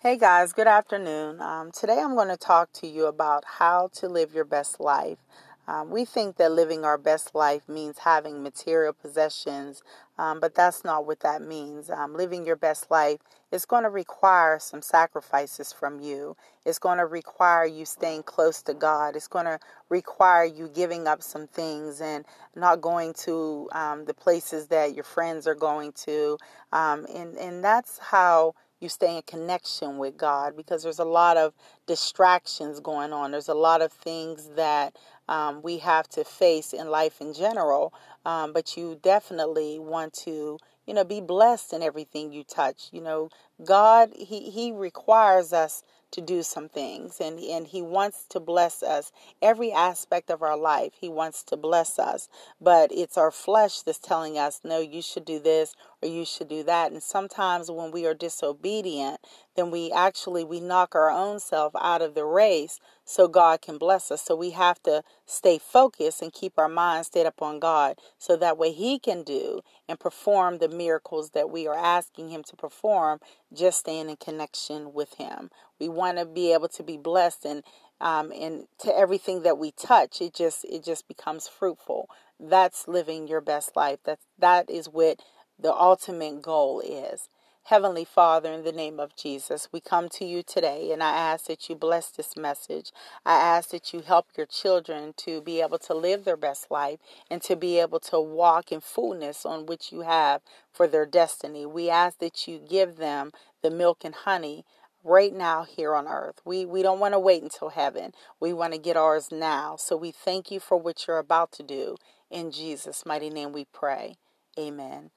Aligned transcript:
Hey 0.00 0.16
guys, 0.16 0.52
good 0.52 0.68
afternoon. 0.68 1.40
Um, 1.40 1.72
today 1.72 1.98
I'm 1.98 2.14
going 2.14 2.28
to 2.28 2.36
talk 2.36 2.72
to 2.74 2.86
you 2.86 3.06
about 3.06 3.42
how 3.58 3.88
to 3.94 4.08
live 4.08 4.32
your 4.32 4.44
best 4.44 4.78
life. 4.78 5.18
Um, 5.66 5.90
we 5.90 6.04
think 6.04 6.36
that 6.36 6.52
living 6.52 6.84
our 6.84 6.96
best 6.96 7.34
life 7.34 7.68
means 7.68 7.98
having 7.98 8.40
material 8.40 8.92
possessions, 8.92 9.82
um, 10.16 10.38
but 10.38 10.54
that's 10.54 10.84
not 10.84 11.04
what 11.04 11.18
that 11.20 11.42
means. 11.42 11.90
Um, 11.90 12.14
living 12.14 12.46
your 12.46 12.54
best 12.54 12.92
life 12.92 13.18
is 13.50 13.64
going 13.64 13.82
to 13.82 13.90
require 13.90 14.60
some 14.60 14.82
sacrifices 14.82 15.72
from 15.72 15.98
you. 15.98 16.36
It's 16.64 16.78
going 16.78 16.98
to 16.98 17.06
require 17.06 17.66
you 17.66 17.84
staying 17.84 18.22
close 18.22 18.62
to 18.62 18.74
God. 18.74 19.16
It's 19.16 19.26
going 19.26 19.46
to 19.46 19.58
require 19.88 20.44
you 20.44 20.68
giving 20.68 21.08
up 21.08 21.24
some 21.24 21.48
things 21.48 22.00
and 22.00 22.24
not 22.54 22.80
going 22.80 23.14
to 23.24 23.68
um, 23.72 24.04
the 24.04 24.14
places 24.14 24.68
that 24.68 24.94
your 24.94 25.04
friends 25.04 25.48
are 25.48 25.56
going 25.56 25.90
to. 26.04 26.38
Um, 26.72 27.04
and, 27.12 27.36
and 27.36 27.64
that's 27.64 27.98
how 27.98 28.54
you 28.80 28.88
stay 28.88 29.16
in 29.16 29.22
connection 29.22 29.98
with 29.98 30.16
God 30.16 30.56
because 30.56 30.82
there's 30.82 30.98
a 30.98 31.04
lot 31.04 31.36
of 31.36 31.54
distractions 31.86 32.80
going 32.80 33.12
on. 33.12 33.30
There's 33.32 33.48
a 33.48 33.54
lot 33.54 33.82
of 33.82 33.92
things 33.92 34.50
that 34.56 34.96
um, 35.28 35.62
we 35.62 35.78
have 35.78 36.08
to 36.10 36.24
face 36.24 36.72
in 36.72 36.88
life 36.88 37.20
in 37.20 37.34
general, 37.34 37.92
um, 38.24 38.52
but 38.52 38.76
you 38.76 38.98
definitely 39.02 39.78
want 39.78 40.14
to, 40.24 40.58
you 40.86 40.94
know, 40.94 41.04
be 41.04 41.20
blessed 41.20 41.72
in 41.72 41.82
everything 41.82 42.32
you 42.32 42.44
touch. 42.44 42.88
You 42.92 43.02
know, 43.02 43.30
God, 43.64 44.10
He 44.16 44.50
He 44.50 44.72
requires 44.72 45.52
us 45.52 45.82
to 46.10 46.20
do 46.20 46.42
some 46.42 46.68
things 46.68 47.20
and 47.20 47.38
and 47.38 47.66
he 47.66 47.82
wants 47.82 48.24
to 48.30 48.40
bless 48.40 48.82
us 48.82 49.12
every 49.42 49.70
aspect 49.72 50.30
of 50.30 50.42
our 50.42 50.56
life 50.56 50.92
he 51.00 51.08
wants 51.08 51.42
to 51.42 51.56
bless 51.56 51.98
us 51.98 52.28
but 52.60 52.90
it's 52.92 53.18
our 53.18 53.30
flesh 53.30 53.82
that's 53.82 53.98
telling 53.98 54.38
us 54.38 54.60
no 54.64 54.80
you 54.80 55.02
should 55.02 55.24
do 55.24 55.38
this 55.38 55.74
or 56.02 56.08
you 56.08 56.24
should 56.24 56.48
do 56.48 56.62
that. 56.64 56.92
And 56.92 57.02
sometimes 57.02 57.70
when 57.70 57.90
we 57.90 58.06
are 58.06 58.14
disobedient 58.14 59.18
then 59.56 59.70
we 59.70 59.92
actually 59.92 60.44
we 60.44 60.60
knock 60.60 60.94
our 60.94 61.10
own 61.10 61.40
self 61.40 61.74
out 61.80 62.02
of 62.02 62.14
the 62.14 62.24
race 62.24 62.80
so 63.04 63.28
God 63.28 63.60
can 63.60 63.78
bless 63.78 64.10
us. 64.10 64.22
So 64.22 64.36
we 64.36 64.52
have 64.52 64.82
to 64.84 65.02
stay 65.26 65.58
focused 65.58 66.22
and 66.22 66.32
keep 66.32 66.54
our 66.58 66.68
mind 66.68 67.06
stayed 67.06 67.26
up 67.26 67.42
on 67.42 67.58
God 67.58 67.98
so 68.18 68.36
that 68.36 68.58
way 68.58 68.72
he 68.72 68.98
can 68.98 69.24
do 69.24 69.60
and 69.88 70.00
perform 70.00 70.58
the 70.58 70.70
miracles 70.70 71.30
that 71.30 71.50
we 71.50 71.66
are 71.66 71.76
asking 71.76 72.30
him 72.30 72.44
to 72.44 72.56
perform 72.56 73.20
just 73.52 73.80
staying 73.80 74.08
in 74.10 74.16
connection 74.16 74.94
with 74.94 75.14
him. 75.14 75.50
We 75.80 75.90
want 75.90 76.18
to 76.18 76.26
be 76.26 76.52
able 76.54 76.68
to 76.70 76.84
be 76.84 76.96
blessed 76.96 77.44
and 77.44 77.64
um, 78.00 78.32
and 78.32 78.66
to 78.80 78.96
everything 78.96 79.42
that 79.42 79.58
we 79.58 79.72
touch 79.72 80.22
it 80.22 80.34
just 80.34 80.64
it 80.64 80.84
just 80.84 81.08
becomes 81.08 81.48
fruitful. 81.48 82.08
That's 82.40 82.88
living 82.88 83.28
your 83.28 83.42
best 83.42 83.76
life. 83.76 83.98
That 84.04 84.20
that 84.38 84.70
is 84.70 84.88
what 84.88 85.20
the 85.60 85.74
ultimate 85.74 86.42
goal 86.42 86.80
is 86.80 87.28
Heavenly 87.64 88.04
Father, 88.06 88.52
in 88.52 88.64
the 88.64 88.72
name 88.72 89.00
of 89.00 89.16
Jesus, 89.16 89.68
we 89.72 89.80
come 89.80 90.08
to 90.10 90.24
you 90.24 90.42
today 90.42 90.92
and 90.92 91.02
I 91.02 91.10
ask 91.16 91.46
that 91.46 91.68
you 91.68 91.76
bless 91.76 92.10
this 92.10 92.36
message. 92.36 92.92
I 93.26 93.34
ask 93.36 93.70
that 93.70 93.92
you 93.94 94.00
help 94.02 94.26
your 94.36 94.46
children 94.46 95.14
to 95.18 95.42
be 95.42 95.60
able 95.62 95.78
to 95.80 95.94
live 95.94 96.24
their 96.24 96.36
best 96.38 96.70
life 96.70 96.98
and 97.30 97.42
to 97.42 97.56
be 97.56 97.78
able 97.80 98.00
to 98.00 98.20
walk 98.20 98.72
in 98.72 98.80
fullness 98.80 99.46
on 99.46 99.66
which 99.66 99.92
you 99.92 100.02
have 100.02 100.42
for 100.72 100.88
their 100.88 101.06
destiny. 101.06 101.66
We 101.66 101.90
ask 101.90 102.18
that 102.20 102.48
you 102.48 102.58
give 102.58 102.96
them 102.96 103.32
the 103.62 103.70
milk 103.70 103.98
and 104.04 104.14
honey 104.14 104.64
right 105.04 105.34
now 105.34 105.64
here 105.64 105.94
on 105.94 106.08
earth. 106.08 106.40
We 106.44 106.66
we 106.66 106.82
don't 106.82 107.00
want 107.00 107.14
to 107.14 107.20
wait 107.20 107.42
until 107.42 107.70
heaven. 107.70 108.12
We 108.40 108.52
want 108.54 108.74
to 108.74 108.80
get 108.80 108.96
ours 108.96 109.30
now. 109.32 109.76
So 109.76 109.96
we 109.96 110.12
thank 110.12 110.50
you 110.50 110.60
for 110.60 110.78
what 110.78 111.06
you're 111.06 111.18
about 111.18 111.52
to 111.52 111.62
do. 111.64 111.96
In 112.30 112.50
Jesus' 112.52 113.06
mighty 113.06 113.30
name 113.30 113.52
we 113.52 113.66
pray. 113.72 114.16
Amen. 114.58 115.10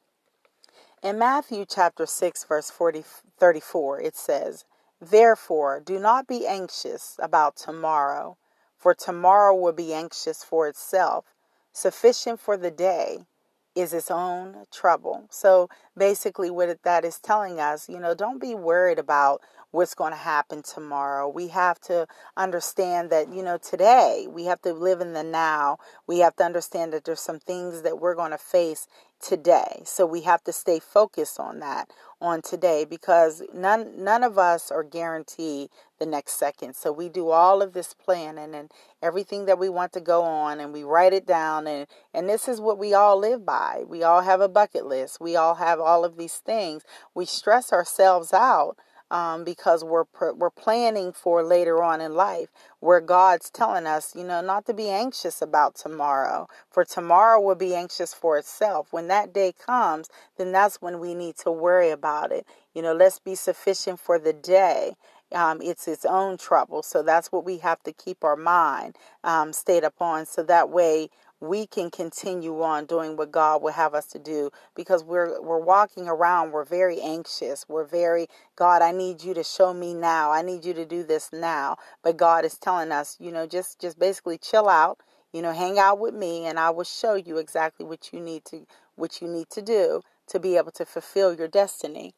In 1.03 1.17
Matthew 1.17 1.66
chapter 1.67 2.05
6 2.05 2.44
verse 2.44 2.69
40, 2.69 3.03
34 3.39 4.02
it 4.02 4.16
says, 4.16 4.66
"Therefore 4.99 5.80
do 5.80 5.97
not 5.97 6.27
be 6.27 6.45
anxious 6.45 7.16
about 7.17 7.55
tomorrow, 7.55 8.38
for 8.77 8.93
tomorrow 8.93 9.55
will 9.55 9.73
be 9.73 9.95
anxious 9.95 10.43
for 10.43 10.67
itself. 10.67 11.25
Sufficient 11.73 12.39
for 12.39 12.55
the 12.55 12.70
day 12.70 13.26
is 13.73 13.95
its 13.95 14.11
own 14.11 14.67
trouble." 14.70 15.26
So 15.31 15.70
basically 15.98 16.52
what 16.52 16.83
that 16.83 17.03
is 17.03 17.17
telling 17.17 17.59
us, 17.59 17.89
you 17.89 17.99
know, 17.99 18.14
don't 18.14 18.37
be 18.37 18.53
worried 18.53 18.99
about 18.99 19.42
what's 19.71 19.95
going 19.95 20.11
to 20.11 20.17
happen 20.17 20.61
tomorrow. 20.61 21.27
We 21.27 21.47
have 21.47 21.80
to 21.81 22.08
understand 22.37 23.09
that, 23.09 23.30
you 23.30 23.42
know, 23.42 23.58
today 23.58 24.27
we 24.30 24.45
have 24.45 24.61
to 24.61 24.73
live 24.73 25.02
in 25.02 25.14
the 25.14 25.23
now. 25.23 25.80
We 26.05 26.20
have 26.20 26.36
to 26.36 26.43
understand 26.43 26.93
that 26.93 27.05
there's 27.05 27.21
some 27.21 27.39
things 27.39 27.81
that 27.81 27.99
we're 27.99 28.14
going 28.14 28.31
to 28.31 28.37
face 28.37 28.87
today. 29.21 29.83
So 29.86 30.05
we 30.05 30.21
have 30.21 30.43
to 30.45 30.52
stay 30.54 30.80
focused 30.80 31.39
on 31.39 31.59
that 31.59 31.89
on 32.21 32.42
today 32.42 32.86
because 32.86 33.43
none 33.54 34.04
none 34.04 34.23
of 34.23 34.37
us 34.37 34.71
are 34.71 34.83
guaranteed 34.83 35.70
the 35.99 36.05
next 36.05 36.33
second. 36.39 36.76
So 36.76 36.92
we 36.92 37.09
do 37.09 37.30
all 37.30 37.61
of 37.61 37.73
this 37.73 37.93
planning 37.93 38.55
and 38.55 38.71
everything 39.02 39.45
that 39.45 39.59
we 39.59 39.70
want 39.70 39.93
to 39.93 40.02
go 40.02 40.23
on 40.23 40.59
and 40.59 40.73
we 40.73 40.83
write 40.83 41.14
it 41.14 41.26
down 41.26 41.67
and 41.67 41.87
and 42.14 42.30
this 42.30 42.48
is 42.48 42.61
what 42.61 42.77
we 42.77 42.93
all 42.93 43.17
live 43.17 43.45
by. 43.45 43.83
We 43.87 44.04
all 44.04 44.21
have 44.21 44.42
a 44.42 44.49
bucket 44.49 44.86
list. 44.86 45.21
We 45.21 45.36
all 45.36 45.55
have 45.55 45.80
all 45.80 46.05
of 46.05 46.17
these 46.17 46.38
things. 46.38 46.83
We 47.14 47.26
stress 47.26 47.71
ourselves 47.73 48.33
out 48.33 48.77
um, 49.11 49.44
because 49.44 49.83
we're 49.83 50.05
we're 50.36 50.49
planning 50.49 51.14
for 51.14 51.44
later 51.44 51.83
on 51.83 52.02
in 52.02 52.16
life, 52.16 52.49
where 52.80 53.02
God's 53.02 53.52
telling 53.52 53.88
us, 53.88 54.16
you 54.16 54.23
know, 54.23 54.42
not 54.42 54.66
to 54.67 54.73
be 54.73 54.89
anxious 54.89 55.42
about 55.42 55.76
tomorrow, 55.76 56.48
for 56.72 56.86
tomorrow 56.86 57.39
will 57.42 57.55
be 57.55 57.76
anxious 57.76 58.14
for 58.16 58.39
itself. 58.39 58.88
When 58.92 59.10
that 59.10 59.33
day 59.33 59.54
comes, 59.54 60.10
then 60.38 60.54
that's 60.54 60.82
when 60.82 61.00
we 61.00 61.14
need 61.16 61.38
to 61.39 61.52
worry 61.52 61.92
about 61.92 62.32
it. 62.32 62.48
You 62.73 62.82
know, 62.82 62.94
let's 62.94 63.20
be 63.20 63.36
sufficient 63.36 64.00
for 64.00 64.17
the 64.17 64.33
day. 64.33 64.94
Um, 65.33 65.61
it's 65.61 65.87
its 65.87 66.05
own 66.05 66.37
trouble, 66.37 66.83
so 66.83 67.03
that's 67.03 67.31
what 67.31 67.45
we 67.45 67.58
have 67.59 67.81
to 67.83 67.93
keep 67.93 68.23
our 68.23 68.36
mind 68.36 68.97
um, 69.23 69.53
stayed 69.53 69.83
upon, 69.83 70.25
so 70.25 70.43
that 70.43 70.69
way 70.69 71.09
we 71.42 71.65
can 71.65 71.89
continue 71.89 72.61
on 72.61 72.86
doing 72.86 73.17
what 73.17 73.31
God 73.31 73.61
will 73.61 73.71
have 73.71 73.95
us 73.95 74.05
to 74.08 74.20
do. 74.20 74.52
Because 74.75 75.03
we're 75.03 75.41
we're 75.41 75.59
walking 75.59 76.08
around 76.08 76.52
we're 76.52 76.64
very 76.64 77.02
anxious. 77.02 77.65
We're 77.67 77.86
very 77.86 78.27
God 78.55 78.81
I 78.81 78.91
need 78.91 79.23
you 79.23 79.33
to 79.33 79.43
show 79.43 79.73
me 79.73 79.93
now. 79.93 80.31
I 80.31 80.43
need 80.43 80.64
you 80.64 80.73
to 80.75 80.86
do 80.86 81.03
this 81.03 81.31
now. 81.33 81.77
But 82.03 82.17
God 82.17 82.45
is 82.45 82.58
telling 82.58 82.91
us 82.91 83.17
you 83.20 83.31
know 83.31 83.47
just 83.47 83.81
just 83.81 83.99
basically 83.99 84.37
chill 84.37 84.70
out 84.70 84.99
you 85.33 85.41
know 85.41 85.52
hang 85.52 85.80
out 85.80 85.99
with 85.99 86.14
me 86.14 86.45
and 86.45 86.59
I 86.59 86.70
will 86.70 86.83
show 86.83 87.15
you 87.15 87.37
exactly 87.37 87.86
what 87.86 88.14
you 88.14 88.20
need 88.20 88.45
to 88.45 88.65
what 88.95 89.21
you 89.21 89.27
need 89.27 89.49
to 89.49 89.61
do 89.61 90.02
to 90.27 90.39
be 90.39 90.55
able 90.58 90.71
to 90.71 90.86
fulfill 90.86 91.33
your 91.33 91.47
destiny. 91.47 92.14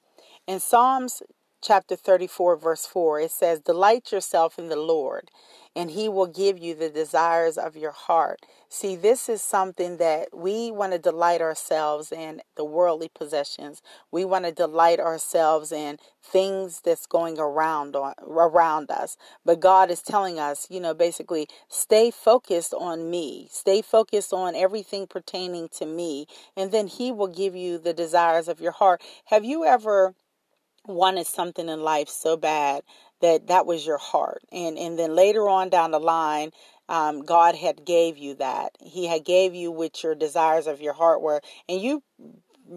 In 0.46 0.60
Psalms 0.60 1.24
chapter 1.64 1.96
34 1.96 2.58
verse 2.58 2.86
4 2.86 3.22
it 3.22 3.32
says 3.32 3.62
delight 3.62 4.12
yourself 4.12 4.60
in 4.60 4.70
the 4.70 4.76
Lord 4.76 5.32
and 5.76 5.92
he 5.92 6.08
will 6.08 6.28
give 6.28 6.60
you 6.60 6.76
the 6.76 6.90
desires 6.90 7.58
of 7.58 7.76
your 7.76 7.92
heart. 7.92 8.46
See, 8.70 8.96
this 8.96 9.28
is 9.28 9.42
something 9.42 9.98
that 9.98 10.30
we 10.34 10.72
want 10.72 10.94
to 10.94 11.00
delight 11.00 11.42
ourselves 11.42 12.12
in 12.12 12.42
the 12.56 12.66
worldly 12.66 13.10
possessions. 13.14 13.82
We 14.12 14.26
want 14.26 14.46
to 14.46 14.52
delight 14.52 15.00
ourselves 15.00 15.72
in 15.72 15.98
things 16.22 16.82
that's 16.84 17.06
going 17.06 17.40
around 17.40 17.96
on, 17.96 18.14
around 18.20 18.92
us. 18.92 19.18
But 19.46 19.60
God 19.60 19.90
is 19.90 20.02
telling 20.02 20.40
us, 20.40 20.68
you 20.70 20.80
know, 20.80 20.94
basically 20.94 21.48
stay 21.70 22.12
focused 22.12 22.74
on 22.74 23.10
me. 23.10 23.48
Stay 23.52 23.82
focused 23.82 24.34
on 24.34 24.56
everything 24.56 25.08
pertaining 25.08 25.70
to 25.78 25.86
me, 25.86 26.28
and 26.56 26.72
then 26.72 26.88
he 26.88 27.12
will 27.12 27.28
give 27.28 27.56
you 27.56 27.78
the 27.78 27.94
desires 27.94 28.48
of 28.48 28.62
your 28.62 28.72
heart. 28.72 29.02
Have 29.26 29.44
you 29.44 29.66
ever 29.66 30.16
wanted 30.86 31.28
something 31.28 31.70
in 31.70 31.82
life 31.82 32.10
so 32.10 32.38
bad 32.38 32.84
that 33.22 33.48
that 33.48 33.66
was 33.66 33.86
your 33.86 33.98
heart 33.98 34.42
and 34.52 34.78
and 34.78 35.00
then 35.00 35.16
later 35.16 35.48
on 35.48 35.70
down 35.70 35.92
the 35.92 36.00
line 36.00 36.52
um, 36.90 37.22
god 37.24 37.56
had 37.56 37.86
gave 37.86 38.18
you 38.18 38.36
that 38.36 38.72
he 38.82 39.08
had 39.08 39.24
gave 39.24 39.56
you 39.56 39.72
what 39.72 40.04
your 40.04 40.16
desires 40.16 40.68
of 40.68 40.82
your 40.82 40.94
heart 40.94 41.22
were 41.22 41.42
and 41.70 41.82
you 41.82 42.04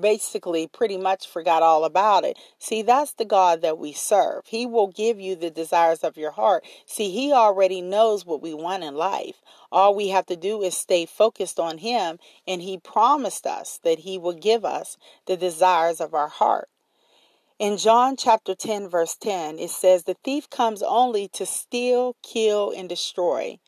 basically 0.00 0.66
pretty 0.66 0.98
much 0.98 1.28
forgot 1.28 1.62
all 1.62 1.84
about 1.84 2.24
it. 2.24 2.38
See, 2.58 2.82
that's 2.82 3.12
the 3.14 3.24
God 3.24 3.62
that 3.62 3.78
we 3.78 3.92
serve. 3.92 4.44
He 4.46 4.66
will 4.66 4.88
give 4.88 5.20
you 5.20 5.36
the 5.36 5.50
desires 5.50 6.00
of 6.00 6.16
your 6.16 6.32
heart. 6.32 6.64
See, 6.86 7.10
He 7.10 7.32
already 7.32 7.80
knows 7.80 8.26
what 8.26 8.42
we 8.42 8.54
want 8.54 8.84
in 8.84 8.94
life. 8.94 9.40
All 9.70 9.94
we 9.94 10.08
have 10.08 10.26
to 10.26 10.36
do 10.36 10.62
is 10.62 10.76
stay 10.76 11.06
focused 11.06 11.58
on 11.58 11.78
Him, 11.78 12.18
and 12.46 12.62
He 12.62 12.78
promised 12.78 13.46
us 13.46 13.78
that 13.84 14.00
He 14.00 14.18
will 14.18 14.34
give 14.34 14.64
us 14.64 14.96
the 15.26 15.36
desires 15.36 16.00
of 16.00 16.14
our 16.14 16.28
heart. 16.28 16.68
In 17.58 17.78
John 17.78 18.16
chapter 18.16 18.54
10, 18.54 18.90
verse 18.90 19.16
10, 19.16 19.58
it 19.58 19.70
says, 19.70 20.04
The 20.04 20.16
thief 20.22 20.50
comes 20.50 20.82
only 20.82 21.26
to 21.28 21.46
steal, 21.46 22.14
kill, 22.22 22.70
and 22.70 22.86
destroy. 22.86 23.58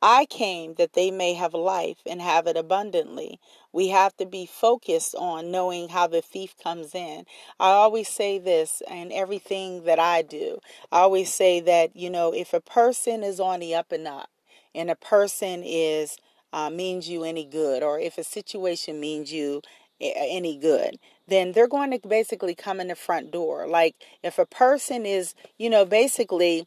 I 0.00 0.24
came 0.24 0.74
that 0.74 0.94
they 0.94 1.10
may 1.10 1.34
have 1.34 1.52
life 1.52 1.98
and 2.06 2.22
have 2.22 2.46
it 2.46 2.56
abundantly. 2.56 3.38
We 3.70 3.88
have 3.88 4.16
to 4.16 4.24
be 4.24 4.46
focused 4.46 5.14
on 5.14 5.50
knowing 5.50 5.90
how 5.90 6.06
the 6.06 6.22
thief 6.22 6.54
comes 6.62 6.94
in. 6.94 7.26
I 7.60 7.72
always 7.72 8.08
say 8.08 8.38
this 8.38 8.82
in 8.90 9.12
everything 9.12 9.84
that 9.84 9.98
I 9.98 10.22
do. 10.22 10.58
I 10.90 11.00
always 11.00 11.32
say 11.32 11.60
that, 11.60 11.94
you 11.94 12.08
know, 12.08 12.32
if 12.32 12.54
a 12.54 12.62
person 12.62 13.22
is 13.22 13.40
on 13.40 13.60
the 13.60 13.74
up 13.74 13.92
and 13.92 14.08
up 14.08 14.30
and 14.74 14.90
a 14.90 14.96
person 14.96 15.62
is 15.62 16.16
uh, 16.54 16.70
means 16.70 17.10
you 17.10 17.24
any 17.24 17.44
good, 17.44 17.82
or 17.82 17.98
if 18.00 18.16
a 18.16 18.24
situation 18.24 19.00
means 19.00 19.30
you 19.32 19.60
any 20.00 20.56
good, 20.56 20.98
then 21.26 21.52
they're 21.52 21.68
going 21.68 21.90
to 21.90 22.08
basically 22.08 22.54
come 22.54 22.80
in 22.80 22.88
the 22.88 22.94
front 22.94 23.30
door. 23.30 23.66
Like 23.66 23.94
if 24.22 24.38
a 24.38 24.46
person 24.46 25.06
is, 25.06 25.34
you 25.58 25.70
know, 25.70 25.84
basically 25.84 26.66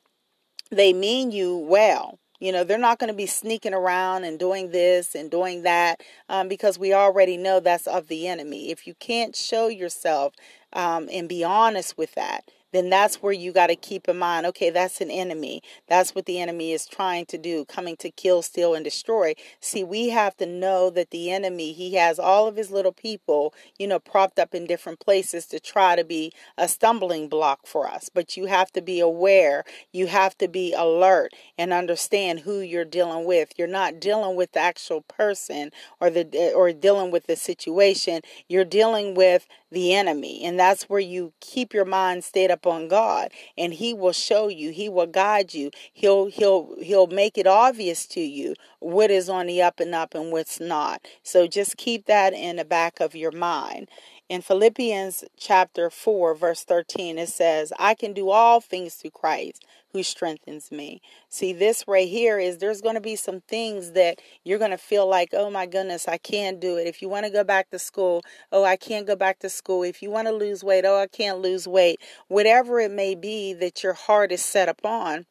they 0.71 0.93
mean 0.93 1.31
you 1.31 1.57
well. 1.57 2.19
You 2.39 2.51
know, 2.51 2.63
they're 2.63 2.77
not 2.77 2.99
going 2.99 3.07
to 3.07 3.17
be 3.17 3.25
sneaking 3.25 3.73
around 3.73 4.23
and 4.23 4.37
doing 4.37 4.69
this 4.69 5.15
and 5.15 5.31
doing 5.31 5.63
that 5.63 6.01
um, 6.29 6.47
because 6.47 6.77
we 6.77 6.93
already 6.93 7.35
know 7.35 7.59
that's 7.59 7.87
of 7.87 8.07
the 8.07 8.27
enemy. 8.27 8.69
If 8.69 8.85
you 8.85 8.93
can't 8.93 9.35
show 9.35 9.69
yourself 9.69 10.33
um, 10.71 11.09
and 11.11 11.27
be 11.27 11.43
honest 11.43 11.97
with 11.97 12.13
that, 12.13 12.51
then 12.71 12.89
that's 12.89 13.21
where 13.21 13.33
you 13.33 13.51
got 13.51 13.67
to 13.67 13.75
keep 13.75 14.07
in 14.07 14.17
mind 14.17 14.45
okay, 14.47 14.69
that's 14.69 15.01
an 15.01 15.11
enemy. 15.11 15.61
That's 15.87 16.13
what 16.13 16.25
the 16.25 16.39
enemy 16.39 16.71
is 16.71 16.85
trying 16.85 17.25
to 17.27 17.37
do, 17.37 17.65
coming 17.65 17.95
to 17.97 18.09
kill, 18.11 18.41
steal, 18.41 18.73
and 18.73 18.83
destroy. 18.83 19.33
See, 19.59 19.83
we 19.83 20.09
have 20.09 20.35
to 20.37 20.45
know 20.45 20.89
that 20.91 21.11
the 21.11 21.31
enemy, 21.31 21.73
he 21.73 21.95
has 21.95 22.19
all 22.19 22.47
of 22.47 22.55
his 22.55 22.71
little 22.71 22.91
people, 22.91 23.53
you 23.77 23.87
know, 23.87 23.99
propped 23.99 24.39
up 24.39 24.53
in 24.53 24.65
different 24.65 24.99
places 24.99 25.45
to 25.47 25.59
try 25.59 25.95
to 25.95 26.03
be 26.03 26.31
a 26.57 26.67
stumbling 26.67 27.29
block 27.29 27.65
for 27.65 27.87
us. 27.87 28.09
But 28.13 28.37
you 28.37 28.45
have 28.45 28.71
to 28.73 28.81
be 28.81 28.99
aware, 28.99 29.63
you 29.91 30.07
have 30.07 30.37
to 30.39 30.47
be 30.47 30.73
alert 30.73 31.33
and 31.57 31.73
understand 31.73 32.41
who 32.41 32.59
you're 32.59 32.85
dealing 32.85 33.25
with. 33.25 33.53
You're 33.57 33.67
not 33.67 33.99
dealing 33.99 34.35
with 34.35 34.53
the 34.53 34.59
actual 34.59 35.01
person 35.01 35.71
or 35.99 36.09
the 36.09 36.27
eh, 36.33 36.51
or 36.53 36.71
dealing 36.73 37.11
with 37.11 37.27
the 37.27 37.35
situation. 37.35 38.21
You're 38.47 38.65
dealing 38.65 39.15
with 39.15 39.47
the 39.71 39.93
enemy. 39.93 40.43
And 40.43 40.59
that's 40.59 40.83
where 40.83 40.99
you 40.99 41.33
keep 41.41 41.73
your 41.73 41.85
mind 41.85 42.23
stayed 42.23 42.51
up 42.51 42.56
on 42.65 42.87
God 42.87 43.31
and 43.57 43.73
he 43.73 43.93
will 43.93 44.13
show 44.13 44.47
you, 44.47 44.71
he 44.71 44.89
will 44.89 45.05
guide 45.07 45.53
you. 45.53 45.71
He'll 45.93 46.27
he'll 46.27 46.75
he'll 46.81 47.07
make 47.07 47.37
it 47.37 47.47
obvious 47.47 48.05
to 48.07 48.21
you 48.21 48.55
what 48.79 49.11
is 49.11 49.29
on 49.29 49.47
the 49.47 49.61
up 49.61 49.79
and 49.79 49.93
up 49.93 50.15
and 50.15 50.31
what's 50.31 50.59
not. 50.59 51.05
So 51.23 51.47
just 51.47 51.77
keep 51.77 52.05
that 52.05 52.33
in 52.33 52.55
the 52.55 52.65
back 52.65 52.99
of 52.99 53.15
your 53.15 53.31
mind. 53.31 53.89
In 54.29 54.41
Philippians 54.41 55.23
chapter 55.37 55.89
4 55.89 56.35
verse 56.35 56.63
13 56.63 57.17
it 57.17 57.29
says, 57.29 57.71
"I 57.79 57.93
can 57.93 58.13
do 58.13 58.29
all 58.29 58.61
things 58.61 58.95
through 58.95 59.11
Christ 59.11 59.63
who 59.93 60.03
strengthens 60.03 60.71
me. 60.71 61.01
See, 61.29 61.53
this 61.53 61.83
right 61.87 62.07
here 62.07 62.39
is 62.39 62.57
there's 62.57 62.81
going 62.81 62.95
to 62.95 63.01
be 63.01 63.15
some 63.15 63.41
things 63.41 63.91
that 63.93 64.21
you're 64.43 64.59
going 64.59 64.71
to 64.71 64.77
feel 64.77 65.07
like, 65.07 65.29
oh 65.33 65.49
my 65.49 65.65
goodness, 65.65 66.07
I 66.07 66.17
can't 66.17 66.59
do 66.59 66.77
it. 66.77 66.87
If 66.87 67.01
you 67.01 67.09
want 67.09 67.25
to 67.25 67.31
go 67.31 67.43
back 67.43 67.69
to 67.69 67.79
school, 67.79 68.23
oh, 68.51 68.63
I 68.63 68.75
can't 68.75 69.07
go 69.07 69.15
back 69.15 69.39
to 69.39 69.49
school. 69.49 69.83
If 69.83 70.01
you 70.01 70.11
want 70.11 70.27
to 70.27 70.33
lose 70.33 70.63
weight, 70.63 70.85
oh, 70.85 70.99
I 70.99 71.07
can't 71.07 71.39
lose 71.39 71.67
weight. 71.67 71.99
Whatever 72.27 72.79
it 72.79 72.91
may 72.91 73.15
be 73.15 73.53
that 73.53 73.83
your 73.83 73.93
heart 73.93 74.31
is 74.31 74.43
set 74.43 74.69
upon 74.69 75.25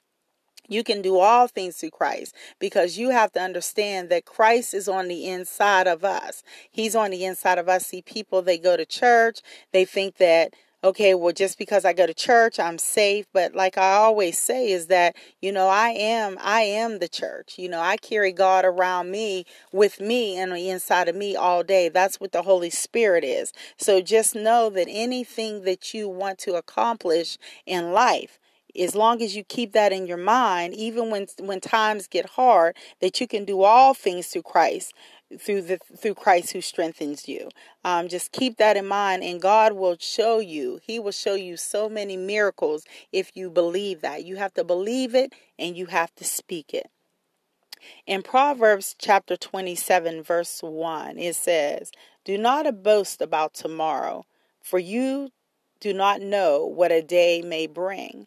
you 0.69 0.83
can 0.83 1.03
do 1.03 1.19
all 1.19 1.47
things 1.47 1.77
through 1.77 1.91
Christ 1.91 2.35
because 2.59 2.99
you 2.99 3.11
have 3.11 3.33
to 3.33 3.41
understand 3.41 4.09
that 4.09 4.25
Christ 4.25 4.75
is 4.75 4.89
on 4.89 5.09
the 5.09 5.27
inside 5.29 5.87
of 5.87 6.05
us. 6.05 6.43
He's 6.71 6.97
on 6.97 7.11
the 7.11 7.25
inside 7.25 7.59
of 7.59 7.69
us. 7.69 7.87
See, 7.87 8.03
people, 8.03 8.43
they 8.43 8.59
go 8.59 8.77
to 8.77 8.85
church, 8.87 9.41
they 9.73 9.85
think 9.85 10.17
that 10.17 10.55
okay, 10.85 11.15
well, 11.15 11.33
just 11.33 11.59
because 11.59 11.85
I 11.85 11.93
go 11.93 12.07
to 12.07 12.15
church, 12.15 12.59
I'm 12.61 12.79
safe. 12.79 13.27
But 13.33 13.55
like 13.55 13.79
I 13.79 13.95
always 13.95 14.39
say, 14.39 14.71
is 14.71 14.87
that, 14.87 15.17
you 15.41 15.53
know, 15.53 15.69
I 15.69 15.91
am, 15.91 16.37
I 16.41 16.63
am 16.63 16.99
the 16.99 17.09
church. 17.09 17.59
You 17.59 17.69
know, 17.69 17.81
I 17.81 17.97
carry 17.97 18.33
God 18.33 18.65
around 18.65 19.11
me 19.11 19.45
with 19.73 20.01
me 20.01 20.39
and 20.39 20.53
inside 20.53 21.09
of 21.09 21.17
me 21.17 21.35
all 21.37 21.63
day. 21.63 21.89
That's 21.89 22.21
what 22.21 22.33
the 22.33 22.43
Holy 22.43 22.71
Spirit 22.71 23.25
is. 23.25 23.53
So 23.77 24.01
just 24.01 24.35
know 24.35 24.71
that 24.71 24.87
anything 24.89 25.63
that 25.65 25.93
you 25.93 26.09
want 26.09 26.39
to 26.41 26.55
accomplish 26.55 27.39
in 27.67 27.93
life, 27.93 28.39
as 28.79 28.95
long 28.95 29.23
as 29.23 29.35
you 29.35 29.43
keep 29.43 29.73
that 29.73 29.93
in 29.93 30.07
your 30.07 30.19
mind, 30.19 30.75
even 30.75 31.11
when 31.11 31.27
when 31.39 31.61
times 31.61 32.07
get 32.07 32.31
hard, 32.31 32.77
that 33.01 33.21
you 33.21 33.27
can 33.27 33.45
do 33.47 33.63
all 33.63 33.95
things 33.95 34.27
through 34.27 34.43
Christ 34.43 34.93
through 35.39 35.63
the 35.63 35.79
through 35.97 36.15
Christ 36.15 36.53
who 36.53 36.61
strengthens 36.61 37.29
you. 37.29 37.49
Um, 37.85 38.09
just 38.09 38.33
keep 38.33 38.57
that 38.59 38.77
in 38.77 38.87
mind, 38.87 39.23
and 39.23 39.41
God 39.41 39.73
will 39.73 39.97
show 39.99 40.39
you. 40.39 40.81
He 40.83 40.99
will 40.99 41.13
show 41.13 41.35
you 41.35 41.57
so 41.57 41.89
many 41.89 42.17
miracles 42.17 42.85
if 43.13 43.33
you 43.35 43.51
believe 43.51 44.01
that. 44.03 44.25
You 44.25 44.37
have 44.37 44.55
to 44.55 44.65
believe 44.65 45.15
it, 45.15 45.33
and 45.59 45.77
you 45.77 45.87
have 45.87 46.15
to 46.17 46.25
speak 46.25 46.73
it. 46.73 46.91
In 48.07 48.23
Proverbs 48.23 48.95
chapter 48.99 49.37
27, 49.37 50.23
verse 50.23 50.63
1, 50.63 51.19
it 51.19 51.37
says, 51.37 51.91
Do 52.25 52.39
not 52.39 52.83
boast 52.83 53.21
about 53.21 53.55
tomorrow, 53.55 54.25
for 54.63 54.79
you 54.79 55.31
do 55.81 55.93
not 55.93 56.21
know 56.21 56.65
what 56.65 56.93
a 56.93 57.03
day 57.03 57.43
may 57.43 57.67
bring. 57.67 58.27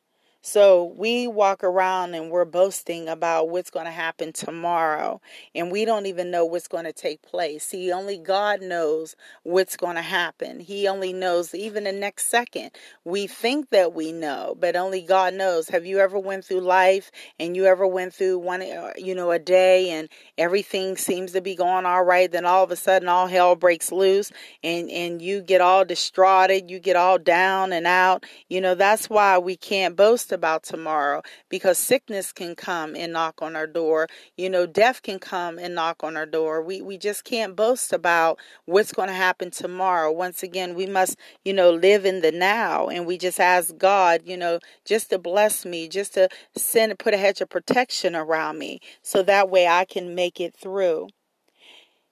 So 0.50 0.96
we 0.98 1.28
walk 1.28 1.64
around 1.64 2.16
and 2.16 2.32
we're 2.32 2.44
boasting 2.44 3.08
about 3.08 3.50
what's 3.50 3.70
going 3.70 3.86
to 3.86 3.92
happen 3.92 4.34
tomorrow, 4.34 5.22
and 5.54 5.72
we 5.72 5.86
don't 5.86 6.08
even 6.08 6.32
know 6.32 6.44
what's 6.44 6.68
going 6.68 6.86
to 6.86 6.92
take 6.92 7.22
place. 7.22 7.66
See, 7.66 7.92
only 7.92 8.18
God 8.18 8.60
knows 8.60 9.16
what's 9.44 9.78
going 9.78 9.96
to 9.96 10.02
happen. 10.02 10.60
He 10.60 10.88
only 10.88 11.14
knows 11.14 11.54
even 11.54 11.84
the 11.84 11.92
next 11.92 12.32
second. 12.32 12.72
We 13.06 13.28
think 13.28 13.70
that 13.70 13.94
we 13.94 14.12
know, 14.12 14.56
but 14.60 14.76
only 14.76 15.04
God 15.04 15.36
knows. 15.36 15.70
Have 15.70 15.86
you 15.86 16.00
ever 16.00 16.18
went 16.18 16.46
through 16.46 16.62
life 16.62 17.12
and 17.40 17.56
you 17.56 17.66
ever 17.66 17.86
went 17.86 18.16
through 18.16 18.40
one, 18.40 18.64
uh, 18.64 18.94
you 18.98 19.14
know, 19.14 19.30
a 19.30 19.38
day 19.38 19.92
and 19.92 20.10
everything 20.36 20.98
seems 20.98 21.32
to 21.34 21.42
be 21.42 21.54
going 21.54 21.86
all 21.86 22.04
right, 22.04 22.32
then 22.32 22.48
all 22.48 22.64
of 22.64 22.72
a 22.72 22.76
sudden 22.76 23.08
all 23.08 23.28
hell 23.28 23.56
breaks 23.56 23.92
loose 23.92 24.32
and 24.64 24.90
and 24.90 25.22
you 25.22 25.42
get 25.42 25.62
all 25.62 25.86
distraught, 25.86 26.50
you 26.70 26.80
get 26.80 26.96
all 26.96 27.20
down 27.20 27.72
and 27.72 27.86
out. 27.86 28.26
You 28.48 28.62
know, 28.62 28.74
that's 28.74 29.12
why 29.12 29.38
we 29.38 29.56
can't 29.56 29.96
boast 29.96 30.32
tomorrow 30.64 31.22
because 31.50 31.78
sickness 31.78 32.32
can 32.32 32.56
come 32.56 32.96
and 32.96 33.14
knock 33.14 33.42
on 33.42 33.56
our 33.56 33.68
door. 33.68 34.08
You 34.38 34.50
know, 34.50 34.66
death 34.66 35.02
can 35.02 35.20
come 35.20 35.58
and 35.58 35.76
knock 35.76 36.04
on 36.04 36.18
our 36.18 36.26
door. 36.26 36.62
We 36.62 36.82
we 36.82 36.98
just 36.98 37.24
can't 37.24 37.56
boast 37.56 37.94
about 37.94 38.40
what's 38.66 38.94
going 38.94 39.10
to 39.10 39.16
happen 39.16 39.52
tomorrow. 39.52 40.12
Once 40.12 40.44
again, 40.44 40.76
we 40.76 40.86
must, 40.86 41.18
you 41.44 41.54
know, 41.54 41.72
live 41.72 42.06
in 42.06 42.22
the 42.22 42.32
now 42.32 42.88
and 42.88 43.06
we 43.06 43.18
just 43.18 43.40
ask 43.40 43.76
God, 43.78 44.22
you 44.26 44.38
know, 44.38 44.60
just 44.86 45.10
to 45.10 45.20
bless 45.20 45.66
me, 45.66 45.88
just 45.88 46.14
to 46.16 46.30
send 46.56 46.98
put 47.00 47.14
a 47.14 47.18
hedge 47.18 47.42
of 47.42 47.50
protection 47.50 48.16
around 48.16 48.58
me 48.58 48.80
so 49.02 49.24
that 49.24 49.50
way 49.50 49.68
I 49.68 49.86
can 49.86 50.16
make 50.16 50.40
it 50.40 50.56
through. 50.56 51.08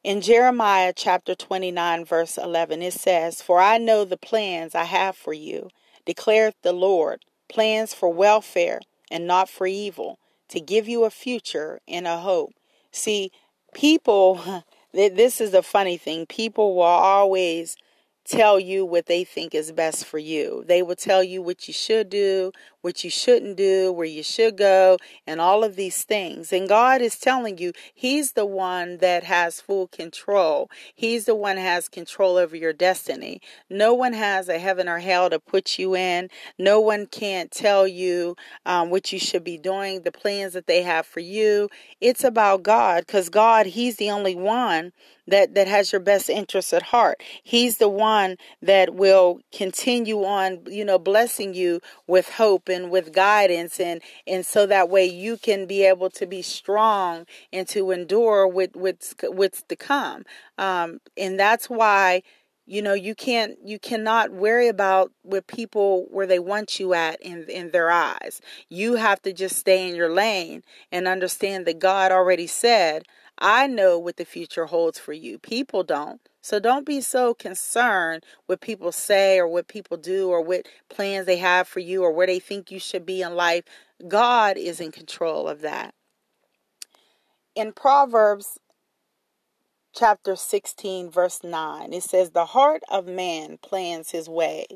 In 0.03 0.21
Jeremiah 0.21 0.93
chapter 0.95 1.35
29, 1.35 2.05
verse 2.05 2.37
11, 2.37 2.81
it 2.81 2.93
says, 2.93 3.41
For 3.41 3.59
I 3.59 3.77
know 3.77 4.05
the 4.05 4.17
plans 4.17 4.73
I 4.73 4.85
have 4.85 5.17
for 5.17 5.33
you, 5.33 5.69
declareth 6.07 6.53
the 6.63 6.71
Lord, 6.71 7.25
plans 7.49 7.93
for 7.93 8.09
welfare 8.09 8.79
and 9.09 9.25
not 9.25 9.49
for 9.49 9.67
evil, 9.67 10.19
to 10.49 10.59
give 10.59 10.87
you 10.87 11.03
a 11.03 11.09
future 11.09 11.79
and 11.87 12.07
a 12.07 12.17
hope. 12.17 12.53
See, 12.91 13.31
people, 13.73 14.63
this 14.93 15.39
is 15.41 15.53
a 15.53 15.61
funny 15.61 15.97
thing. 15.97 16.25
People 16.25 16.75
will 16.75 16.83
always 16.83 17.77
tell 18.25 18.59
you 18.59 18.85
what 18.85 19.05
they 19.05 19.23
think 19.23 19.55
is 19.55 19.71
best 19.71 20.05
for 20.05 20.17
you. 20.17 20.63
They 20.67 20.81
will 20.81 20.95
tell 20.95 21.23
you 21.23 21.41
what 21.41 21.67
you 21.67 21.73
should 21.73 22.09
do, 22.09 22.51
what 22.87 23.03
you 23.03 23.09
shouldn't 23.09 23.57
do, 23.57 23.91
where 23.91 24.07
you 24.07 24.23
should 24.23 24.55
go, 24.55 24.97
and 25.27 25.41
all 25.41 25.65
of 25.65 25.75
these 25.75 26.05
things. 26.05 26.53
And 26.53 26.69
God 26.69 27.01
is 27.01 27.19
telling 27.19 27.57
you 27.57 27.73
He's 27.93 28.31
the 28.31 28.45
one 28.45 28.99
that 28.99 29.25
has 29.25 29.59
full 29.59 29.87
control. 29.87 30.71
He's 30.95 31.25
the 31.25 31.35
one 31.35 31.57
has 31.57 31.89
control 31.89 32.37
over 32.37 32.55
your 32.55 32.71
destiny. 32.71 33.41
No 33.69 33.93
one 33.93 34.13
has 34.13 34.47
a 34.47 34.57
heaven 34.57 34.87
or 34.87 34.99
hell 34.99 35.29
to 35.29 35.37
put 35.37 35.77
you 35.77 35.97
in. 35.97 36.29
No 36.57 36.79
one 36.79 37.07
can't 37.07 37.51
tell 37.51 37.85
you 37.85 38.37
um, 38.65 38.89
what 38.89 39.11
you 39.11 39.19
should 39.19 39.43
be 39.43 39.57
doing, 39.57 40.03
the 40.03 40.11
plans 40.13 40.53
that 40.53 40.67
they 40.67 40.83
have 40.83 41.05
for 41.05 41.19
you. 41.19 41.67
It's 41.99 42.23
about 42.23 42.63
God 42.63 43.05
because 43.05 43.27
God, 43.27 43.65
He's 43.65 43.97
the 43.97 44.11
only 44.11 44.33
one 44.33 44.93
that 45.27 45.55
that 45.55 45.67
has 45.67 45.91
your 45.91 45.99
best 45.99 46.29
interests 46.29 46.71
at 46.71 46.83
heart. 46.83 47.21
He's 47.43 47.77
the 47.77 47.89
one 47.89 48.37
that 48.61 48.93
will 48.93 49.41
continue 49.51 50.23
on, 50.23 50.59
you 50.67 50.85
know, 50.85 50.97
blessing 50.97 51.53
you 51.53 51.81
with 52.07 52.29
hope 52.29 52.69
and 52.69 52.76
and 52.77 52.91
with 52.91 53.11
guidance 53.11 53.79
and 53.79 54.01
and 54.25 54.45
so 54.45 54.65
that 54.65 54.89
way 54.89 55.05
you 55.05 55.35
can 55.35 55.65
be 55.65 55.83
able 55.83 56.09
to 56.11 56.25
be 56.25 56.41
strong 56.41 57.25
and 57.51 57.67
to 57.67 57.91
endure 57.91 58.47
with 58.47 58.75
with 58.75 59.15
what's 59.23 59.63
to 59.63 59.75
come. 59.75 60.23
Um, 60.57 60.99
and 61.17 61.39
that's 61.39 61.69
why 61.69 62.21
you 62.65 62.81
know 62.81 62.93
you 62.93 63.15
can't 63.15 63.57
you 63.65 63.79
cannot 63.79 64.31
worry 64.31 64.67
about 64.67 65.11
with 65.23 65.47
people 65.47 66.05
where 66.09 66.27
they 66.27 66.39
want 66.39 66.79
you 66.79 66.93
at 66.93 67.19
in 67.21 67.45
in 67.49 67.71
their 67.71 67.89
eyes. 67.91 68.39
You 68.69 68.95
have 68.95 69.21
to 69.23 69.33
just 69.33 69.57
stay 69.57 69.89
in 69.89 69.95
your 69.95 70.11
lane 70.13 70.61
and 70.91 71.07
understand 71.07 71.65
that 71.65 71.79
god 71.79 72.11
already 72.11 72.47
said 72.47 73.03
I 73.39 73.67
know 73.67 73.99
what 73.99 74.17
the 74.17 74.25
future 74.25 74.65
holds 74.65 74.97
for 74.97 75.13
you. 75.13 75.37
People 75.37 75.83
don't. 75.83 76.21
So 76.41 76.59
don't 76.59 76.85
be 76.85 77.01
so 77.01 77.33
concerned 77.33 78.23
what 78.45 78.61
people 78.61 78.91
say 78.91 79.37
or 79.37 79.47
what 79.47 79.67
people 79.67 79.97
do 79.97 80.29
or 80.29 80.41
what 80.41 80.67
plans 80.89 81.25
they 81.25 81.37
have 81.37 81.67
for 81.67 81.79
you 81.79 82.03
or 82.03 82.11
where 82.11 82.27
they 82.27 82.39
think 82.39 82.71
you 82.71 82.79
should 82.79 83.05
be 83.05 83.21
in 83.21 83.35
life. 83.35 83.63
God 84.07 84.57
is 84.57 84.79
in 84.79 84.91
control 84.91 85.47
of 85.47 85.61
that. 85.61 85.93
In 87.55 87.73
Proverbs 87.73 88.59
chapter 89.93 90.35
16, 90.35 91.09
verse 91.09 91.43
9, 91.43 91.91
it 91.91 92.03
says, 92.03 92.31
The 92.31 92.45
heart 92.45 92.83
of 92.89 93.07
man 93.07 93.57
plans 93.61 94.11
his 94.11 94.29
way, 94.29 94.67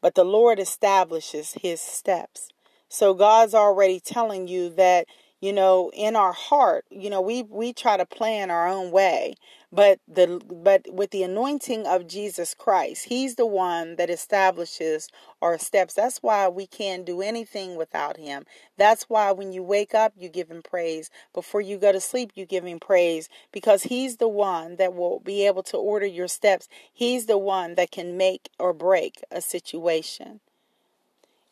but 0.00 0.14
the 0.14 0.24
Lord 0.24 0.58
establishes 0.58 1.54
his 1.60 1.80
steps. 1.80 2.48
So 2.88 3.12
God's 3.14 3.54
already 3.54 4.00
telling 4.00 4.46
you 4.46 4.70
that 4.70 5.06
you 5.40 5.52
know, 5.52 5.90
in 5.94 6.16
our 6.16 6.32
heart, 6.32 6.84
you 6.90 7.08
know, 7.10 7.20
we 7.20 7.42
we 7.44 7.72
try 7.72 7.96
to 7.96 8.04
plan 8.04 8.50
our 8.50 8.66
own 8.66 8.90
way. 8.90 9.34
But 9.70 10.00
the 10.08 10.40
but 10.44 10.86
with 10.92 11.10
the 11.10 11.22
anointing 11.22 11.86
of 11.86 12.08
Jesus 12.08 12.54
Christ, 12.54 13.04
He's 13.04 13.36
the 13.36 13.46
one 13.46 13.96
that 13.96 14.10
establishes 14.10 15.08
our 15.40 15.56
steps. 15.56 15.94
That's 15.94 16.18
why 16.18 16.48
we 16.48 16.66
can't 16.66 17.04
do 17.04 17.20
anything 17.22 17.76
without 17.76 18.16
Him. 18.16 18.46
That's 18.76 19.04
why 19.04 19.30
when 19.30 19.52
you 19.52 19.62
wake 19.62 19.94
up, 19.94 20.12
you 20.16 20.28
give 20.28 20.50
Him 20.50 20.62
praise. 20.62 21.08
Before 21.32 21.60
you 21.60 21.78
go 21.78 21.92
to 21.92 22.00
sleep, 22.00 22.32
you 22.34 22.44
give 22.44 22.64
Him 22.64 22.80
praise 22.80 23.28
because 23.52 23.84
He's 23.84 24.16
the 24.16 24.28
one 24.28 24.74
that 24.76 24.94
will 24.94 25.20
be 25.20 25.46
able 25.46 25.62
to 25.64 25.76
order 25.76 26.06
your 26.06 26.28
steps. 26.28 26.66
He's 26.92 27.26
the 27.26 27.38
one 27.38 27.76
that 27.76 27.92
can 27.92 28.16
make 28.16 28.48
or 28.58 28.72
break 28.72 29.22
a 29.30 29.40
situation. 29.40 30.40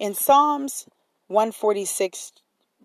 In 0.01 0.15
Psalms 0.15 0.89
146 1.29 2.33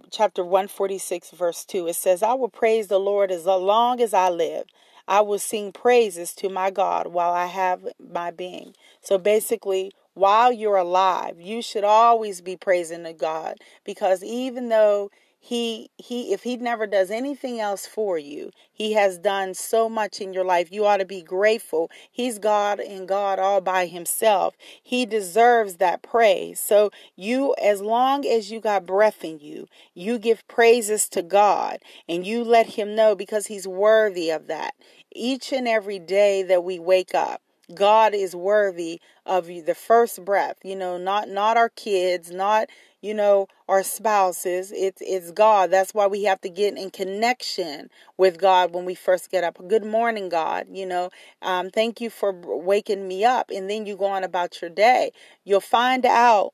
chapter 0.09 0.43
146 0.43 1.31
verse 1.31 1.65
2 1.65 1.87
it 1.87 1.95
says 1.95 2.23
I 2.23 2.33
will 2.33 2.49
praise 2.49 2.87
the 2.87 2.99
Lord 2.99 3.31
as 3.31 3.45
long 3.45 4.01
as 4.01 4.13
I 4.13 4.29
live 4.29 4.65
I 5.07 5.21
will 5.21 5.39
sing 5.39 5.71
praises 5.71 6.33
to 6.35 6.49
my 6.49 6.71
God 6.71 7.07
while 7.07 7.33
I 7.33 7.47
have 7.47 7.85
my 7.99 8.31
being. 8.31 8.75
So 9.01 9.17
basically, 9.17 9.91
while 10.13 10.51
you're 10.51 10.77
alive, 10.77 11.39
you 11.39 11.61
should 11.61 11.83
always 11.83 12.41
be 12.41 12.55
praising 12.55 13.03
the 13.03 13.13
God 13.13 13.57
because 13.83 14.23
even 14.23 14.69
though 14.69 15.09
he 15.43 15.89
he 15.97 16.31
if 16.31 16.43
he 16.43 16.55
never 16.55 16.87
does 16.87 17.11
anything 17.11 17.59
else 17.59 17.85
for 17.85 18.17
you 18.17 18.51
he 18.81 18.93
has 18.93 19.19
done 19.19 19.53
so 19.53 19.87
much 19.87 20.19
in 20.19 20.33
your 20.33 20.43
life 20.43 20.71
you 20.71 20.87
ought 20.87 20.97
to 20.97 21.05
be 21.05 21.21
grateful. 21.21 21.91
He's 22.11 22.39
god 22.39 22.79
and 22.79 23.07
god 23.07 23.37
all 23.37 23.61
by 23.61 23.85
himself. 23.85 24.55
He 24.81 25.05
deserves 25.05 25.75
that 25.75 26.01
praise. 26.01 26.59
So 26.59 26.89
you 27.15 27.53
as 27.61 27.81
long 27.83 28.25
as 28.25 28.49
you 28.49 28.59
got 28.59 28.87
breath 28.87 29.23
in 29.23 29.37
you 29.37 29.67
you 29.93 30.17
give 30.17 30.47
praises 30.47 31.07
to 31.09 31.21
god 31.21 31.77
and 32.09 32.25
you 32.25 32.43
let 32.43 32.69
him 32.69 32.95
know 32.95 33.15
because 33.15 33.45
he's 33.45 33.67
worthy 33.67 34.31
of 34.31 34.47
that. 34.47 34.73
Each 35.13 35.51
and 35.53 35.67
every 35.67 35.99
day 35.99 36.41
that 36.41 36.63
we 36.63 36.79
wake 36.79 37.13
up 37.13 37.41
God 37.75 38.13
is 38.15 38.35
worthy 38.35 38.99
of 39.25 39.45
the 39.45 39.75
first 39.75 40.25
breath. 40.25 40.57
You 40.63 40.75
know, 40.75 40.97
not 40.97 41.29
not 41.29 41.55
our 41.55 41.69
kids, 41.69 42.31
not 42.31 42.67
you 43.01 43.13
know 43.13 43.47
our 43.67 43.83
spouses. 43.83 44.71
It's 44.75 45.01
it's 45.01 45.31
God. 45.31 45.71
That's 45.71 45.93
why 45.93 46.07
we 46.07 46.23
have 46.23 46.41
to 46.41 46.49
get 46.49 46.77
in 46.77 46.89
connection 46.91 47.89
with 48.17 48.39
God 48.39 48.73
when 48.73 48.85
we 48.85 48.95
first 48.95 49.31
get 49.31 49.43
up. 49.43 49.57
Good 49.67 49.85
morning, 49.85 50.29
God. 50.29 50.67
You 50.71 50.85
know, 50.85 51.09
um, 51.41 51.69
thank 51.69 51.99
you 52.01 52.09
for 52.09 52.31
waking 52.31 53.07
me 53.07 53.25
up, 53.25 53.49
and 53.53 53.69
then 53.69 53.85
you 53.85 53.95
go 53.97 54.05
on 54.05 54.23
about 54.23 54.61
your 54.61 54.69
day. 54.69 55.11
You'll 55.43 55.61
find 55.61 56.05
out 56.05 56.53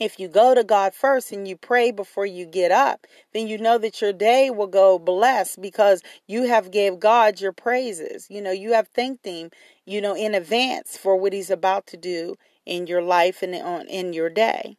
if 0.00 0.18
you 0.18 0.26
go 0.28 0.54
to 0.54 0.64
God 0.64 0.94
first 0.94 1.32
and 1.32 1.46
you 1.46 1.56
pray 1.56 1.90
before 1.90 2.26
you 2.26 2.46
get 2.46 2.72
up, 2.72 3.06
then 3.32 3.46
you 3.46 3.58
know 3.58 3.78
that 3.78 4.00
your 4.00 4.12
day 4.12 4.50
will 4.50 4.66
go 4.66 4.98
blessed 4.98 5.60
because 5.60 6.02
you 6.26 6.44
have 6.48 6.70
gave 6.70 6.98
God 6.98 7.40
your 7.40 7.52
praises. 7.52 8.26
You 8.30 8.40
know, 8.40 8.50
you 8.50 8.72
have 8.72 8.88
thanked 8.88 9.26
him, 9.26 9.50
you 9.86 10.00
know, 10.00 10.14
in 10.16 10.34
advance 10.34 10.96
for 10.96 11.16
what 11.16 11.32
he's 11.32 11.50
about 11.50 11.86
to 11.88 11.96
do 11.96 12.36
in 12.64 12.86
your 12.86 13.02
life 13.02 13.42
and 13.42 13.54
on 13.54 13.86
in 13.86 14.12
your 14.12 14.30
day. 14.30 14.76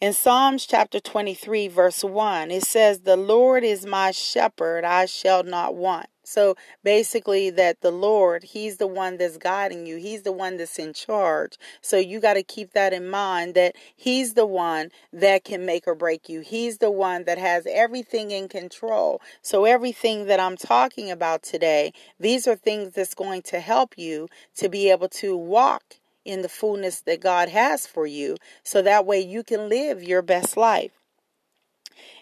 In 0.00 0.14
Psalms 0.14 0.64
chapter 0.64 0.98
23 0.98 1.68
verse 1.68 2.02
1, 2.02 2.50
it 2.50 2.64
says, 2.64 3.00
"The 3.00 3.18
Lord 3.18 3.62
is 3.62 3.84
my 3.84 4.12
shepherd, 4.12 4.82
I 4.82 5.04
shall 5.04 5.42
not 5.42 5.74
want." 5.74 6.06
So 6.24 6.56
basically, 6.82 7.50
that 7.50 7.82
the 7.82 7.90
Lord, 7.90 8.44
He's 8.44 8.78
the 8.78 8.86
one 8.86 9.18
that's 9.18 9.36
guiding 9.36 9.84
you, 9.84 9.96
He's 9.98 10.22
the 10.22 10.32
one 10.32 10.56
that's 10.56 10.78
in 10.78 10.94
charge. 10.94 11.58
So 11.82 11.98
you 11.98 12.18
got 12.18 12.34
to 12.34 12.42
keep 12.42 12.72
that 12.72 12.94
in 12.94 13.10
mind 13.10 13.52
that 13.56 13.76
He's 13.94 14.32
the 14.32 14.46
one 14.46 14.90
that 15.12 15.44
can 15.44 15.66
make 15.66 15.86
or 15.86 15.94
break 15.94 16.30
you, 16.30 16.40
He's 16.40 16.78
the 16.78 16.90
one 16.90 17.24
that 17.24 17.36
has 17.36 17.66
everything 17.66 18.30
in 18.30 18.48
control. 18.48 19.20
So 19.42 19.66
everything 19.66 20.24
that 20.28 20.40
I'm 20.40 20.56
talking 20.56 21.10
about 21.10 21.42
today, 21.42 21.92
these 22.18 22.48
are 22.48 22.56
things 22.56 22.94
that's 22.94 23.14
going 23.14 23.42
to 23.42 23.60
help 23.60 23.98
you 23.98 24.28
to 24.56 24.70
be 24.70 24.90
able 24.90 25.10
to 25.10 25.36
walk 25.36 25.99
in 26.30 26.42
the 26.42 26.48
fullness 26.48 27.00
that 27.02 27.20
God 27.20 27.48
has 27.48 27.86
for 27.86 28.06
you 28.06 28.36
so 28.62 28.80
that 28.82 29.04
way 29.04 29.20
you 29.20 29.42
can 29.42 29.68
live 29.68 30.02
your 30.02 30.22
best 30.22 30.56
life. 30.56 30.92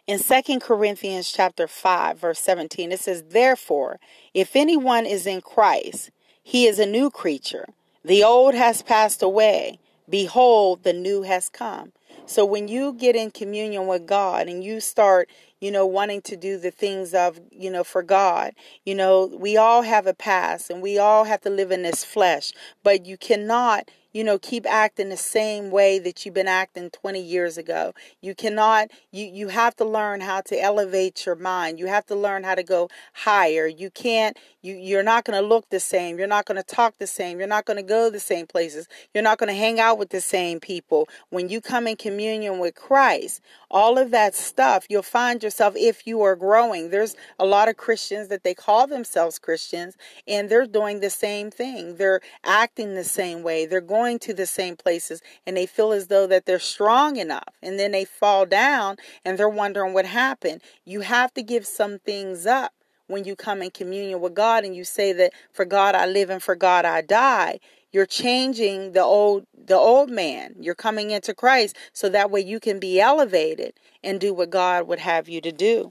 In 0.06 0.18
2 0.18 0.58
Corinthians 0.60 1.30
chapter 1.30 1.68
5 1.68 2.18
verse 2.18 2.40
17 2.40 2.92
it 2.92 3.00
says 3.00 3.24
therefore 3.28 4.00
if 4.32 4.56
anyone 4.56 5.04
is 5.04 5.26
in 5.26 5.40
Christ 5.40 6.10
he 6.42 6.66
is 6.66 6.78
a 6.78 6.86
new 6.86 7.10
creature. 7.10 7.66
The 8.04 8.24
old 8.24 8.54
has 8.54 8.82
passed 8.82 9.22
away. 9.22 9.78
Behold 10.08 10.82
the 10.82 10.94
new 10.94 11.22
has 11.22 11.50
come. 11.50 11.92
So 12.24 12.44
when 12.44 12.68
you 12.68 12.92
get 12.92 13.16
in 13.16 13.30
communion 13.30 13.86
with 13.86 14.06
God 14.06 14.48
and 14.48 14.64
you 14.64 14.80
start 14.80 15.28
you 15.60 15.70
know 15.70 15.86
wanting 15.86 16.22
to 16.22 16.36
do 16.36 16.58
the 16.58 16.70
things 16.70 17.14
of 17.14 17.40
you 17.50 17.70
know 17.70 17.84
for 17.84 18.02
God. 18.02 18.52
You 18.84 18.94
know 18.94 19.26
we 19.26 19.56
all 19.56 19.82
have 19.82 20.06
a 20.06 20.14
past 20.14 20.70
and 20.70 20.82
we 20.82 20.98
all 20.98 21.24
have 21.24 21.40
to 21.42 21.50
live 21.50 21.70
in 21.70 21.82
this 21.82 22.04
flesh 22.04 22.52
but 22.82 23.06
you 23.06 23.16
cannot 23.16 23.90
you 24.12 24.24
know 24.24 24.38
keep 24.38 24.66
acting 24.66 25.08
the 25.08 25.16
same 25.16 25.70
way 25.70 25.98
that 25.98 26.24
you've 26.24 26.34
been 26.34 26.48
acting 26.48 26.90
20 26.90 27.20
years 27.20 27.58
ago. 27.58 27.94
You 28.20 28.34
cannot 28.34 28.90
you 29.12 29.26
you 29.26 29.48
have 29.48 29.76
to 29.76 29.84
learn 29.84 30.20
how 30.20 30.40
to 30.42 30.60
elevate 30.60 31.26
your 31.26 31.36
mind. 31.36 31.78
You 31.78 31.86
have 31.86 32.06
to 32.06 32.14
learn 32.14 32.44
how 32.44 32.54
to 32.54 32.62
go 32.62 32.88
higher. 33.12 33.66
You 33.66 33.90
can't 33.90 34.36
you 34.62 34.74
you're 34.74 35.02
not 35.02 35.24
going 35.24 35.40
to 35.40 35.46
look 35.46 35.68
the 35.70 35.80
same. 35.80 36.18
You're 36.18 36.26
not 36.26 36.46
going 36.46 36.56
to 36.56 36.62
talk 36.62 36.98
the 36.98 37.06
same. 37.06 37.38
You're 37.38 37.48
not 37.48 37.64
going 37.64 37.76
to 37.76 37.82
go 37.82 38.10
the 38.10 38.20
same 38.20 38.46
places. 38.46 38.88
You're 39.14 39.24
not 39.24 39.38
going 39.38 39.48
to 39.48 39.58
hang 39.58 39.80
out 39.80 39.98
with 39.98 40.10
the 40.10 40.20
same 40.20 40.60
people. 40.60 41.08
When 41.30 41.48
you 41.48 41.60
come 41.60 41.86
in 41.86 41.96
communion 41.96 42.58
with 42.58 42.74
Christ 42.74 43.40
all 43.70 43.98
of 43.98 44.10
that 44.10 44.34
stuff 44.34 44.86
you'll 44.88 45.02
find 45.02 45.42
yourself 45.42 45.74
if 45.76 46.06
you 46.06 46.22
are 46.22 46.34
growing 46.34 46.88
there's 46.88 47.14
a 47.38 47.44
lot 47.44 47.68
of 47.68 47.76
Christians 47.76 48.28
that 48.28 48.42
they 48.42 48.54
call 48.54 48.86
themselves 48.86 49.38
Christians 49.38 49.96
and 50.26 50.48
they're 50.48 50.66
doing 50.66 51.00
the 51.00 51.10
same 51.10 51.50
thing. 51.50 51.96
They're 51.96 52.20
acting 52.44 52.94
the 52.94 53.04
same 53.04 53.42
way. 53.42 53.66
They're 53.66 53.80
going 53.80 53.97
going 53.98 54.18
to 54.20 54.32
the 54.32 54.46
same 54.46 54.76
places 54.76 55.20
and 55.44 55.56
they 55.56 55.66
feel 55.66 55.90
as 55.90 56.06
though 56.06 56.26
that 56.28 56.46
they're 56.46 56.60
strong 56.60 57.16
enough 57.16 57.54
and 57.60 57.80
then 57.80 57.90
they 57.90 58.04
fall 58.04 58.46
down 58.46 58.96
and 59.24 59.36
they're 59.36 59.48
wondering 59.48 59.92
what 59.92 60.06
happened. 60.06 60.62
You 60.84 61.00
have 61.00 61.34
to 61.34 61.42
give 61.42 61.66
some 61.66 61.98
things 61.98 62.46
up 62.46 62.72
when 63.08 63.24
you 63.24 63.34
come 63.34 63.60
in 63.60 63.70
communion 63.72 64.20
with 64.20 64.34
God 64.34 64.64
and 64.64 64.76
you 64.76 64.84
say 64.84 65.12
that 65.14 65.32
for 65.52 65.64
God 65.64 65.96
I 65.96 66.06
live 66.06 66.30
and 66.30 66.40
for 66.40 66.54
God 66.54 66.84
I 66.84 67.00
die. 67.00 67.58
You're 67.90 68.06
changing 68.06 68.92
the 68.92 69.02
old 69.02 69.46
the 69.52 69.76
old 69.76 70.10
man. 70.10 70.54
You're 70.60 70.76
coming 70.76 71.10
into 71.10 71.34
Christ 71.34 71.76
so 71.92 72.08
that 72.08 72.30
way 72.30 72.40
you 72.40 72.60
can 72.60 72.78
be 72.78 73.00
elevated 73.00 73.72
and 74.04 74.20
do 74.20 74.32
what 74.32 74.50
God 74.50 74.86
would 74.86 75.00
have 75.00 75.28
you 75.28 75.40
to 75.40 75.50
do. 75.50 75.90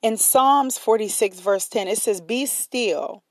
In 0.00 0.16
Psalms 0.16 0.78
46 0.78 1.40
verse 1.40 1.68
10 1.68 1.88
it 1.88 1.98
says 1.98 2.22
be 2.22 2.46
still 2.46 3.22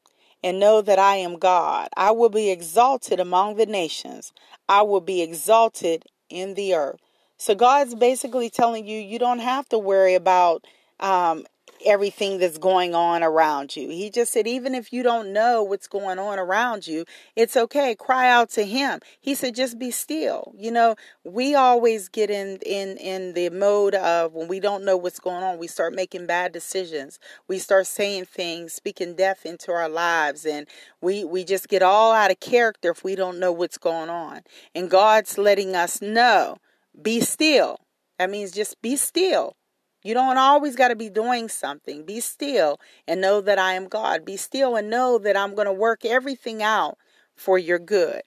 and 0.43 0.59
know 0.59 0.81
that 0.81 0.99
I 0.99 1.15
am 1.17 1.39
God. 1.39 1.87
I 1.95 2.11
will 2.11 2.29
be 2.29 2.49
exalted 2.49 3.19
among 3.19 3.55
the 3.55 3.65
nations. 3.65 4.33
I 4.67 4.81
will 4.81 5.01
be 5.01 5.21
exalted 5.21 6.05
in 6.29 6.55
the 6.55 6.75
earth. 6.75 6.99
So 7.37 7.55
God's 7.55 7.95
basically 7.95 8.49
telling 8.49 8.85
you 8.85 8.99
you 8.99 9.19
don't 9.19 9.39
have 9.39 9.67
to 9.69 9.79
worry 9.79 10.13
about 10.15 10.65
um, 10.99 11.45
everything 11.85 12.39
that's 12.39 12.57
going 12.57 12.95
on 12.95 13.23
around 13.23 13.75
you. 13.75 13.89
He 13.89 14.09
just 14.09 14.33
said, 14.33 14.47
even 14.47 14.75
if 14.75 14.91
you 14.91 15.03
don't 15.03 15.33
know 15.33 15.63
what's 15.63 15.87
going 15.87 16.19
on 16.19 16.39
around 16.39 16.87
you, 16.87 17.05
it's 17.35 17.55
okay. 17.55 17.95
Cry 17.95 18.29
out 18.29 18.49
to 18.51 18.63
him. 18.63 18.99
He 19.19 19.35
said, 19.35 19.55
just 19.55 19.77
be 19.79 19.91
still. 19.91 20.53
You 20.57 20.71
know, 20.71 20.95
we 21.23 21.55
always 21.55 22.09
get 22.09 22.29
in 22.29 22.57
in 22.65 22.97
in 22.97 23.33
the 23.33 23.49
mode 23.49 23.95
of 23.95 24.33
when 24.33 24.47
we 24.47 24.59
don't 24.59 24.85
know 24.85 24.97
what's 24.97 25.19
going 25.19 25.43
on, 25.43 25.57
we 25.57 25.67
start 25.67 25.93
making 25.93 26.25
bad 26.25 26.51
decisions. 26.51 27.19
We 27.47 27.59
start 27.59 27.87
saying 27.87 28.25
things, 28.25 28.73
speaking 28.73 29.15
death 29.15 29.45
into 29.45 29.71
our 29.71 29.89
lives, 29.89 30.45
and 30.45 30.67
we 31.01 31.23
we 31.23 31.43
just 31.43 31.67
get 31.69 31.81
all 31.81 32.11
out 32.11 32.31
of 32.31 32.39
character 32.39 32.91
if 32.91 33.03
we 33.03 33.15
don't 33.15 33.39
know 33.39 33.51
what's 33.51 33.77
going 33.77 34.09
on. 34.09 34.41
And 34.75 34.89
God's 34.89 35.37
letting 35.37 35.75
us 35.75 36.01
know, 36.01 36.57
be 37.01 37.21
still. 37.21 37.79
That 38.19 38.29
means 38.29 38.51
just 38.51 38.81
be 38.81 38.95
still 38.95 39.55
you 40.03 40.13
don't 40.13 40.37
always 40.37 40.75
got 40.75 40.89
to 40.89 40.95
be 40.95 41.09
doing 41.09 41.49
something. 41.49 42.05
Be 42.05 42.19
still 42.19 42.79
and 43.07 43.21
know 43.21 43.41
that 43.41 43.57
I 43.57 43.73
am 43.73 43.87
God. 43.87 44.25
Be 44.25 44.37
still 44.37 44.75
and 44.75 44.89
know 44.89 45.17
that 45.17 45.37
I'm 45.37 45.55
going 45.55 45.67
to 45.67 45.73
work 45.73 46.05
everything 46.05 46.61
out 46.61 46.97
for 47.35 47.57
your 47.57 47.79
good. 47.79 48.21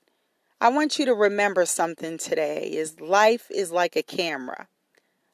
I 0.61 0.71
want 0.71 0.99
you 0.99 1.05
to 1.07 1.15
remember 1.15 1.67
something 1.67 2.17
today 2.17 2.71
is 2.73 2.99
life 3.01 3.51
is 3.51 3.71
like 3.71 3.95
a 3.95 4.03
camera. 4.03 4.69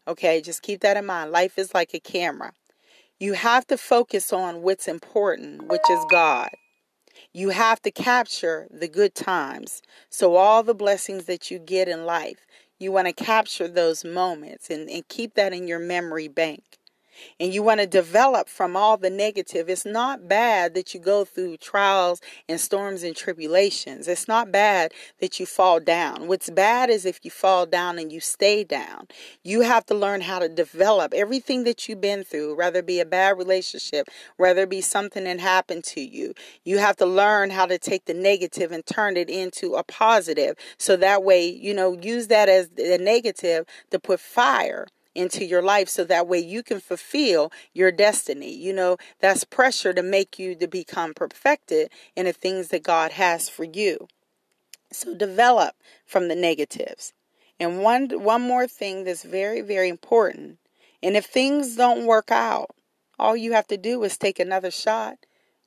Okay, 0.09 0.41
just 0.41 0.63
keep 0.63 0.81
that 0.81 0.97
in 0.97 1.07
mind. 1.07 1.31
Life 1.31 1.59
is 1.59 1.75
like 1.75 1.95
a 1.95 2.01
camera. 2.01 2.53
You 3.21 3.35
have 3.35 3.65
to 3.69 3.79
focus 3.79 4.33
on 4.33 4.63
what's 4.63 4.89
important, 4.89 5.69
which 5.69 5.89
is 5.89 6.05
God. 6.11 6.51
You 7.33 7.51
have 7.51 7.81
to 7.83 7.93
capture 7.93 8.67
the 8.71 8.89
good 8.89 9.15
times. 9.15 9.81
So 10.11 10.35
all 10.35 10.65
the 10.65 10.75
blessings 10.75 11.27
that 11.27 11.51
you 11.51 11.61
get 11.61 11.89
in 11.89 12.05
life, 12.05 12.47
you 12.83 12.93
want 12.93 13.09
to 13.09 13.15
capture 13.15 13.69
those 13.69 14.05
moments 14.05 14.71
and, 14.71 14.91
and 14.91 15.09
keep 15.09 15.35
that 15.35 15.53
in 15.55 15.69
your 15.69 15.81
memory 15.81 16.29
bank. 16.29 16.79
And 17.39 17.53
you 17.53 17.63
want 17.63 17.81
to 17.81 17.87
develop 17.87 18.49
from 18.49 18.77
all 18.77 18.97
the 18.97 19.11
negative. 19.11 19.69
It's 19.69 19.85
not 19.85 20.29
bad 20.29 20.75
that 20.75 20.95
you 20.95 21.01
go 21.01 21.25
through 21.25 21.59
trials 21.59 22.21
and 22.49 22.61
storms 22.61 23.03
and 23.03 23.15
tribulations. 23.15 24.09
It's 24.09 24.29
not 24.29 24.53
bad 24.53 24.93
that 25.21 25.41
you 25.41 25.47
fall 25.47 25.81
down. 25.81 26.27
What's 26.27 26.51
bad 26.51 26.91
is 26.91 27.05
if 27.05 27.21
you 27.23 27.31
fall 27.31 27.67
down 27.67 27.99
and 27.99 28.13
you 28.13 28.21
stay 28.21 28.65
down. 28.65 29.09
You 29.43 29.63
have 29.63 29.87
to 29.87 29.95
learn 29.95 30.21
how 30.21 30.39
to 30.39 30.49
develop 30.49 31.15
everything 31.15 31.65
that 31.65 31.89
you've 31.89 32.01
been 32.01 32.25
through, 32.25 32.57
whether 32.57 32.81
it 32.81 32.87
be 32.87 33.01
a 33.01 33.07
bad 33.07 33.39
relationship, 33.39 34.09
whether 34.37 34.63
it 34.63 34.71
be 34.71 34.81
something 34.81 35.25
that 35.25 35.41
happened 35.41 35.85
to 35.85 36.01
you. 36.01 36.35
You 36.65 36.79
have 36.79 36.97
to 36.97 37.07
learn 37.07 37.51
how 37.51 37.67
to 37.67 37.79
take 37.79 38.05
the 38.07 38.15
negative 38.15 38.73
and 38.73 38.85
turn 38.85 39.17
it 39.17 39.29
into 39.29 39.75
a 39.75 39.83
positive. 39.83 40.57
So 40.79 40.97
that 40.97 41.23
way, 41.23 41.49
you 41.49 41.75
know, 41.75 41.93
use 42.01 42.29
that 42.29 42.49
as 42.49 42.69
the 42.71 42.99
negative 42.99 43.67
to 43.91 43.99
put 43.99 44.21
fire 44.21 44.87
into 45.15 45.45
your 45.45 45.63
life 45.63 45.89
so 45.89 46.05
that 46.05 46.27
way 46.27 46.39
you 46.39 46.63
can 46.63 46.81
fulfill 46.81 47.53
your 47.73 47.93
destiny. 47.93 48.55
You 48.55 48.73
know, 48.73 48.97
that's 49.21 49.45
pressure 49.45 49.93
to 49.93 50.03
make 50.03 50.39
you 50.39 50.55
to 50.57 50.67
become 50.67 51.15
perfected 51.15 51.91
in 52.17 52.27
the 52.27 52.33
things 52.33 52.69
that 52.69 52.83
God 52.83 53.13
has 53.13 53.49
for 53.49 53.65
you. 53.65 54.09
So 54.91 55.15
develop 55.15 55.75
from 56.05 56.29
the 56.29 56.37
negatives. 56.37 57.13
And 57.59 57.83
one 57.83 58.09
one 58.11 58.43
more 58.43 58.67
thing 58.67 59.05
that's 59.05 59.23
very 59.25 59.61
very 59.61 59.89
important. 59.89 60.59
And 61.03 61.17
if 61.17 61.27
things 61.27 61.77
don't 61.77 62.07
work 62.07 62.31
out, 62.31 62.71
all 63.19 63.37
you 63.37 63.53
have 63.53 63.67
to 63.69 63.77
do 63.77 64.03
is 64.05 64.17
take 64.17 64.39
another 64.39 64.71
shot 64.71 65.19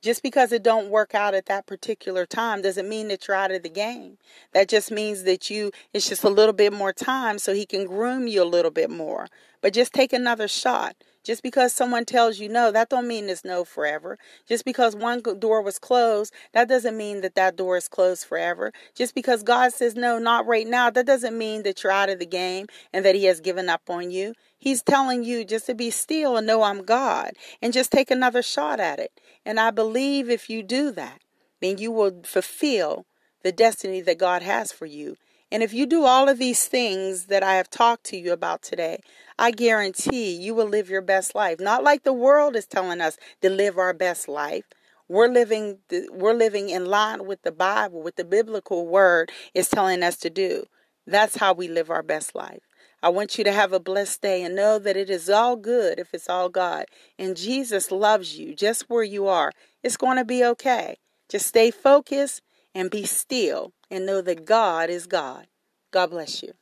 just 0.02 0.22
because 0.22 0.52
it 0.52 0.62
don't 0.62 0.90
work 0.90 1.14
out 1.14 1.34
at 1.34 1.46
that 1.46 1.66
particular 1.66 2.26
time 2.26 2.62
doesn't 2.62 2.88
mean 2.88 3.08
that 3.08 3.26
you're 3.26 3.36
out 3.36 3.50
of 3.50 3.62
the 3.62 3.68
game. 3.68 4.18
That 4.52 4.68
just 4.68 4.90
means 4.90 5.24
that 5.24 5.50
you 5.50 5.72
it's 5.92 6.08
just 6.08 6.24
a 6.24 6.28
little 6.28 6.52
bit 6.52 6.72
more 6.72 6.92
time 6.92 7.38
so 7.38 7.54
he 7.54 7.66
can 7.66 7.86
groom 7.86 8.26
you 8.26 8.42
a 8.42 8.44
little 8.44 8.70
bit 8.70 8.90
more. 8.90 9.28
But 9.60 9.72
just 9.72 9.92
take 9.92 10.12
another 10.12 10.48
shot. 10.48 10.96
Just 11.26 11.42
because 11.42 11.72
someone 11.72 12.04
tells 12.04 12.38
you 12.38 12.48
no, 12.48 12.70
that 12.70 12.88
don't 12.88 13.08
mean 13.08 13.28
it's 13.28 13.44
no 13.44 13.64
forever. 13.64 14.16
Just 14.48 14.64
because 14.64 14.94
one 14.94 15.20
door 15.40 15.60
was 15.60 15.76
closed, 15.76 16.32
that 16.52 16.68
doesn't 16.68 16.96
mean 16.96 17.20
that 17.22 17.34
that 17.34 17.56
door 17.56 17.76
is 17.76 17.88
closed 17.88 18.24
forever. 18.24 18.72
Just 18.94 19.12
because 19.12 19.42
God 19.42 19.72
says 19.72 19.96
no, 19.96 20.20
not 20.20 20.46
right 20.46 20.68
now, 20.68 20.88
that 20.88 21.04
doesn't 21.04 21.36
mean 21.36 21.64
that 21.64 21.82
you're 21.82 21.90
out 21.90 22.10
of 22.10 22.20
the 22.20 22.26
game 22.26 22.68
and 22.92 23.04
that 23.04 23.16
he 23.16 23.24
has 23.24 23.40
given 23.40 23.68
up 23.68 23.82
on 23.90 24.12
you. 24.12 24.34
He's 24.56 24.84
telling 24.84 25.24
you 25.24 25.44
just 25.44 25.66
to 25.66 25.74
be 25.74 25.90
still 25.90 26.36
and 26.36 26.46
know 26.46 26.62
I'm 26.62 26.84
God 26.84 27.32
and 27.60 27.72
just 27.72 27.90
take 27.90 28.12
another 28.12 28.40
shot 28.40 28.78
at 28.78 29.00
it. 29.00 29.10
And 29.44 29.58
I 29.58 29.72
believe 29.72 30.30
if 30.30 30.48
you 30.48 30.62
do 30.62 30.92
that, 30.92 31.18
then 31.60 31.78
you 31.78 31.90
will 31.90 32.22
fulfill 32.22 33.04
the 33.42 33.50
destiny 33.50 34.00
that 34.02 34.18
God 34.18 34.42
has 34.42 34.70
for 34.70 34.86
you. 34.86 35.16
And 35.50 35.62
if 35.62 35.72
you 35.72 35.86
do 35.86 36.04
all 36.04 36.28
of 36.28 36.38
these 36.38 36.66
things 36.66 37.26
that 37.26 37.42
I 37.42 37.54
have 37.54 37.70
talked 37.70 38.04
to 38.06 38.16
you 38.16 38.32
about 38.32 38.62
today, 38.62 39.00
I 39.38 39.52
guarantee 39.52 40.32
you 40.32 40.54
will 40.54 40.68
live 40.68 40.90
your 40.90 41.02
best 41.02 41.34
life. 41.34 41.60
Not 41.60 41.84
like 41.84 42.02
the 42.02 42.12
world 42.12 42.56
is 42.56 42.66
telling 42.66 43.00
us 43.00 43.16
to 43.42 43.50
live 43.50 43.78
our 43.78 43.92
best 43.92 44.28
life. 44.28 44.64
We're 45.08 45.28
living 45.28 45.78
we're 46.10 46.34
living 46.34 46.70
in 46.70 46.86
line 46.86 47.26
with 47.26 47.42
the 47.42 47.52
Bible, 47.52 48.02
with 48.02 48.16
the 48.16 48.24
biblical 48.24 48.88
word 48.88 49.30
is 49.54 49.68
telling 49.68 50.02
us 50.02 50.16
to 50.18 50.30
do. 50.30 50.64
That's 51.06 51.36
how 51.36 51.52
we 51.52 51.68
live 51.68 51.90
our 51.90 52.02
best 52.02 52.34
life. 52.34 52.62
I 53.00 53.10
want 53.10 53.38
you 53.38 53.44
to 53.44 53.52
have 53.52 53.72
a 53.72 53.78
blessed 53.78 54.22
day 54.22 54.42
and 54.42 54.56
know 54.56 54.80
that 54.80 54.96
it 54.96 55.08
is 55.08 55.30
all 55.30 55.54
good 55.54 56.00
if 56.00 56.12
it's 56.12 56.28
all 56.28 56.48
God. 56.48 56.86
And 57.18 57.36
Jesus 57.36 57.92
loves 57.92 58.36
you 58.36 58.52
just 58.52 58.86
where 58.88 59.04
you 59.04 59.28
are. 59.28 59.52
It's 59.84 59.96
going 59.96 60.16
to 60.16 60.24
be 60.24 60.44
okay. 60.44 60.96
Just 61.28 61.46
stay 61.46 61.70
focused 61.70 62.42
and 62.76 62.90
be 62.90 63.06
still 63.06 63.72
and 63.90 64.04
know 64.04 64.20
that 64.20 64.44
God 64.44 64.90
is 64.90 65.06
God. 65.06 65.46
God 65.92 66.10
bless 66.10 66.42
you. 66.42 66.52